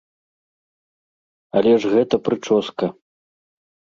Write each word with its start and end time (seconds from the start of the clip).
Але 1.61 1.73
ж 1.83 1.91
гэта 1.93 2.15
прычоска. 2.29 2.85